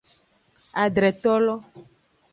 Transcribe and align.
Adretolo. 0.85 1.55